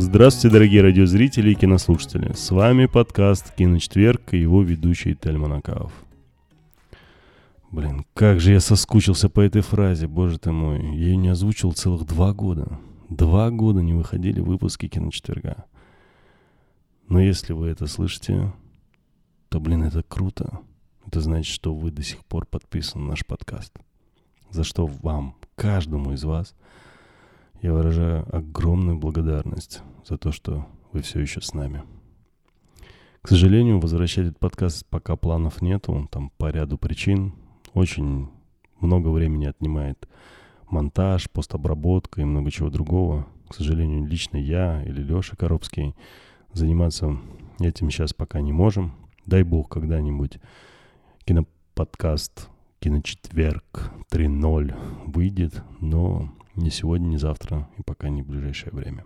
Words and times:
Здравствуйте, 0.00 0.52
дорогие 0.52 0.82
радиозрители 0.82 1.50
и 1.50 1.54
кинослушатели. 1.56 2.32
С 2.32 2.52
вами 2.52 2.86
подкаст 2.86 3.52
«Киночетверг» 3.56 4.32
и 4.32 4.38
его 4.38 4.62
ведущий 4.62 5.16
Тельман 5.16 5.54
Акаов. 5.54 5.92
Блин, 7.72 8.06
как 8.14 8.38
же 8.38 8.52
я 8.52 8.60
соскучился 8.60 9.28
по 9.28 9.40
этой 9.40 9.60
фразе, 9.60 10.06
боже 10.06 10.38
ты 10.38 10.52
мой. 10.52 10.78
Я 10.96 11.08
ее 11.08 11.16
не 11.16 11.30
озвучил 11.30 11.72
целых 11.72 12.06
два 12.06 12.32
года. 12.32 12.78
Два 13.08 13.50
года 13.50 13.82
не 13.82 13.92
выходили 13.92 14.38
выпуски 14.38 14.86
«Киночетверга». 14.86 15.64
Но 17.08 17.18
если 17.18 17.52
вы 17.52 17.66
это 17.66 17.88
слышите, 17.88 18.52
то, 19.48 19.58
блин, 19.58 19.82
это 19.82 20.04
круто. 20.04 20.60
Это 21.08 21.20
значит, 21.20 21.52
что 21.52 21.74
вы 21.74 21.90
до 21.90 22.04
сих 22.04 22.24
пор 22.24 22.46
подписаны 22.46 23.02
на 23.02 23.10
наш 23.10 23.26
подкаст. 23.26 23.72
За 24.50 24.62
что 24.62 24.86
вам, 24.86 25.34
каждому 25.56 26.12
из 26.12 26.22
вас– 26.22 26.54
я 27.62 27.72
выражаю 27.72 28.26
огромную 28.34 28.98
благодарность 28.98 29.82
за 30.06 30.18
то, 30.18 30.32
что 30.32 30.66
вы 30.92 31.02
все 31.02 31.20
еще 31.20 31.40
с 31.40 31.54
нами. 31.54 31.82
К 33.22 33.28
сожалению, 33.28 33.80
возвращать 33.80 34.28
этот 34.28 34.38
подкаст 34.38 34.86
пока 34.86 35.16
планов 35.16 35.60
нету, 35.60 36.08
там 36.10 36.30
по 36.38 36.50
ряду 36.50 36.78
причин. 36.78 37.34
Очень 37.74 38.28
много 38.80 39.08
времени 39.08 39.46
отнимает 39.46 40.08
монтаж, 40.70 41.28
постобработка 41.30 42.20
и 42.20 42.24
много 42.24 42.50
чего 42.50 42.70
другого. 42.70 43.26
К 43.48 43.54
сожалению, 43.54 44.06
лично 44.06 44.36
я 44.36 44.82
или 44.84 45.02
Леша 45.02 45.36
Коробский 45.36 45.94
заниматься 46.52 47.18
этим 47.60 47.90
сейчас 47.90 48.12
пока 48.12 48.40
не 48.40 48.52
можем. 48.52 48.92
Дай 49.26 49.42
бог 49.42 49.68
когда-нибудь 49.68 50.38
киноподкаст 51.24 52.48
«Киночетверг 52.80 53.92
3.0» 54.10 54.74
выйдет, 55.06 55.62
но 55.80 56.32
ни 56.58 56.68
сегодня, 56.70 57.06
ни 57.06 57.16
завтра 57.16 57.68
и 57.78 57.82
пока 57.82 58.08
не 58.08 58.22
в 58.22 58.26
ближайшее 58.26 58.72
время. 58.72 59.04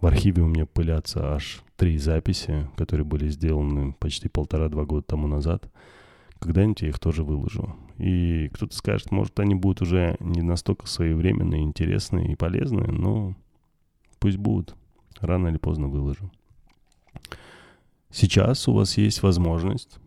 В 0.00 0.06
архиве 0.06 0.42
у 0.42 0.46
меня 0.46 0.66
пылятся 0.66 1.34
аж 1.34 1.62
три 1.76 1.98
записи, 1.98 2.68
которые 2.76 3.06
были 3.06 3.28
сделаны 3.28 3.92
почти 3.98 4.28
полтора-два 4.28 4.84
года 4.84 5.02
тому 5.02 5.26
назад. 5.26 5.70
Когда-нибудь 6.38 6.82
я 6.82 6.88
их 6.88 6.98
тоже 6.98 7.24
выложу. 7.24 7.74
И 7.96 8.50
кто-то 8.52 8.76
скажет, 8.76 9.10
может, 9.10 9.38
они 9.40 9.54
будут 9.54 9.80
уже 9.80 10.16
не 10.20 10.42
настолько 10.42 10.86
своевременные, 10.86 11.62
интересные 11.62 12.30
и 12.30 12.36
полезные, 12.36 12.88
но 12.88 13.34
пусть 14.18 14.36
будут. 14.36 14.74
Рано 15.18 15.48
или 15.48 15.56
поздно 15.56 15.88
выложу. 15.88 16.30
Сейчас 18.10 18.68
у 18.68 18.74
вас 18.74 18.98
есть 18.98 19.22
возможность 19.22 19.98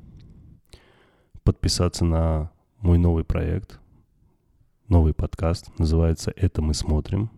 подписаться 1.43 2.05
на 2.05 2.51
мой 2.79 2.99
новый 2.99 3.23
проект, 3.23 3.79
новый 4.89 5.13
подкаст, 5.13 5.69
называется 5.77 6.33
«Это 6.35 6.63
мы 6.63 6.73
смотрим», 6.73 7.29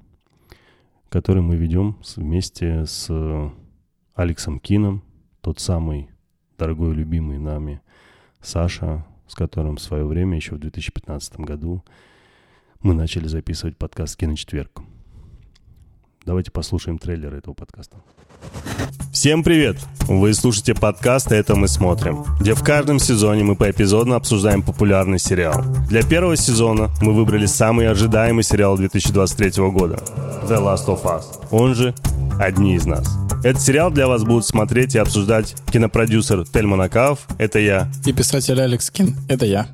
который 1.09 1.41
мы 1.41 1.57
ведем 1.57 1.97
вместе 2.15 2.85
с 2.85 3.11
Алексом 4.15 4.57
Кином, 4.57 5.03
тот 5.41 5.59
самый 5.59 6.09
дорогой, 6.57 6.93
любимый 6.93 7.39
нами 7.39 7.81
Саша, 8.39 9.05
с 9.27 9.35
которым 9.35 9.75
в 9.75 9.81
свое 9.81 10.05
время, 10.05 10.37
еще 10.37 10.55
в 10.55 10.59
2015 10.59 11.41
году, 11.41 11.83
мы 12.81 12.93
начали 12.93 13.27
записывать 13.27 13.77
подкаст 13.77 14.15
«Киночетверг». 14.15 14.81
Давайте 16.25 16.51
послушаем 16.51 16.99
трейлер 16.99 17.35
этого 17.35 17.53
подкаста. 17.53 18.01
Всем 19.11 19.43
привет! 19.43 19.77
Вы 20.07 20.33
слушаете 20.33 20.73
подкаст 20.73 21.31
«Это 21.31 21.55
мы 21.55 21.67
смотрим», 21.67 22.25
где 22.39 22.53
в 22.53 22.63
каждом 22.63 22.97
сезоне 22.97 23.43
мы 23.43 23.55
поэпизодно 23.55 24.15
обсуждаем 24.15 24.61
популярный 24.63 25.19
сериал. 25.19 25.63
Для 25.87 26.01
первого 26.01 26.35
сезона 26.35 26.89
мы 27.01 27.13
выбрали 27.13 27.45
самый 27.45 27.87
ожидаемый 27.87 28.43
сериал 28.43 28.77
2023 28.77 29.69
года 29.69 29.95
«The 30.49 30.57
Last 30.57 30.87
of 30.87 31.03
Us», 31.03 31.25
он 31.51 31.75
же 31.75 31.93
«Одни 32.39 32.75
из 32.75 32.85
нас». 32.85 33.07
Этот 33.43 33.61
сериал 33.61 33.91
для 33.91 34.07
вас 34.07 34.23
будут 34.23 34.45
смотреть 34.45 34.95
и 34.95 34.99
обсуждать 34.99 35.55
кинопродюсер 35.71 36.45
Тельман 36.47 36.81
Акаов, 36.81 37.19
это 37.37 37.59
я. 37.59 37.91
И 38.05 38.13
писатель 38.13 38.61
Алекс 38.61 38.89
Кин, 38.89 39.15
это 39.27 39.45
я. 39.45 39.67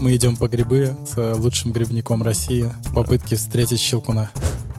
Мы 0.00 0.16
идем 0.16 0.36
по 0.36 0.48
грибы 0.48 0.96
с 1.06 1.36
лучшим 1.36 1.72
грибником 1.72 2.22
России 2.22 2.70
в 2.84 2.94
попытке 2.94 3.36
встретить 3.36 3.80
Щелкуна. 3.80 4.30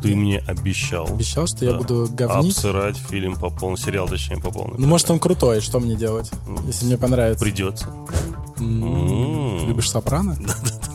Ты 0.03 0.15
мне 0.15 0.39
обещал. 0.39 1.07
Обещал, 1.07 1.47
что 1.47 1.59
да. 1.61 1.65
я 1.67 1.73
буду 1.77 2.07
говнить? 2.11 2.55
Обсырать 2.55 2.97
фильм 2.97 3.35
по 3.35 3.49
полному, 3.49 3.77
сериал, 3.77 4.07
точнее, 4.07 4.37
по 4.37 4.51
полному. 4.51 4.75
Ну, 4.77 4.87
может, 4.87 5.09
он 5.09 5.19
крутой, 5.19 5.61
что 5.61 5.79
мне 5.79 5.95
делать, 5.95 6.29
mm. 6.47 6.67
если 6.67 6.85
мне 6.85 6.97
понравится? 6.97 7.43
Придется. 7.43 7.87
Любишь 8.59 9.89
Сопрано? 9.89 10.37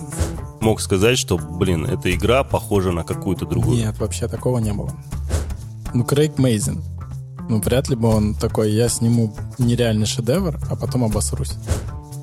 Мог 0.60 0.80
сказать, 0.80 1.18
что, 1.18 1.38
блин, 1.38 1.86
эта 1.86 2.14
игра 2.14 2.44
похожа 2.44 2.92
на 2.92 3.04
какую-то 3.04 3.46
другую. 3.46 3.78
Нет, 3.78 3.98
вообще 3.98 4.28
такого 4.28 4.58
не 4.58 4.72
было. 4.72 4.92
Ну, 5.94 6.04
Крейг 6.04 6.38
Мейзен. 6.38 6.82
Ну, 7.48 7.60
вряд 7.60 7.88
ли 7.88 7.96
бы 7.96 8.08
он 8.08 8.34
такой, 8.34 8.72
я 8.72 8.88
сниму 8.88 9.34
нереальный 9.56 10.06
шедевр, 10.06 10.60
а 10.70 10.76
потом 10.76 11.04
обосрусь. 11.04 11.54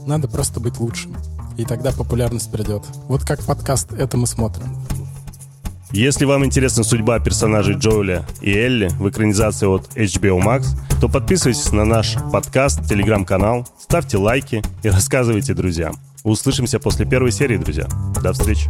Надо 0.05 0.27
просто 0.27 0.59
быть 0.59 0.79
лучшим. 0.79 1.15
И 1.57 1.65
тогда 1.65 1.91
популярность 1.91 2.51
придет. 2.51 2.83
Вот 3.07 3.23
как 3.23 3.41
подкаст 3.41 3.91
«Это 3.93 4.17
мы 4.17 4.27
смотрим». 4.27 4.75
Если 5.91 6.25
вам 6.25 6.43
интересна 6.43 6.83
судьба 6.83 7.19
персонажей 7.19 7.75
Джоуля 7.75 8.25
и 8.41 8.51
Элли 8.51 8.89
в 8.99 9.07
экранизации 9.09 9.67
от 9.67 9.95
HBO 9.95 10.41
Max, 10.43 10.65
то 10.99 11.07
подписывайтесь 11.07 11.71
на 11.71 11.85
наш 11.85 12.15
подкаст, 12.33 12.87
телеграм-канал, 12.87 13.67
ставьте 13.77 14.17
лайки 14.17 14.61
и 14.83 14.89
рассказывайте 14.89 15.53
друзьям. 15.53 15.95
Услышимся 16.23 16.79
после 16.79 17.05
первой 17.05 17.31
серии, 17.31 17.57
друзья. 17.57 17.87
До 18.21 18.33
встречи. 18.33 18.69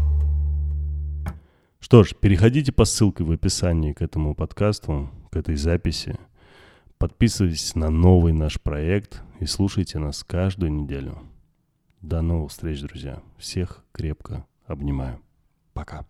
Что 1.80 2.04
ж, 2.04 2.14
переходите 2.20 2.72
по 2.72 2.84
ссылке 2.84 3.24
в 3.24 3.32
описании 3.32 3.94
к 3.94 4.02
этому 4.02 4.36
подкасту, 4.36 5.10
к 5.32 5.38
этой 5.38 5.56
записи. 5.56 6.18
Подписывайтесь 6.98 7.76
на 7.76 7.90
новый 7.90 8.34
наш 8.34 8.60
проект 8.60 9.22
и 9.40 9.46
слушайте 9.46 10.00
нас 10.00 10.24
каждую 10.24 10.74
неделю. 10.74 11.18
До 12.02 12.22
новых 12.22 12.52
встреч, 12.52 12.82
друзья. 12.82 13.22
Всех 13.38 13.84
крепко 13.94 14.46
обнимаю. 14.68 15.20
Пока. 15.74 16.06